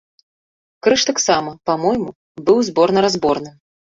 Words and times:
Крыж 0.85 1.01
таксама, 1.09 1.49
па-мойму, 1.69 2.15
быў 2.47 2.57
зборна-разборным. 2.69 3.55